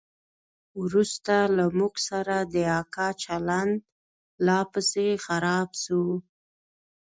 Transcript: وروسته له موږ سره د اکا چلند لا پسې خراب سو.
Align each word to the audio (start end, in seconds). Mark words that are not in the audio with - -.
وروسته 0.83 1.35
له 1.57 1.65
موږ 1.77 1.93
سره 2.09 2.35
د 2.53 2.55
اکا 2.81 3.07
چلند 3.23 3.75
لا 4.45 4.59
پسې 4.71 5.07
خراب 5.25 5.69
سو. 5.83 6.01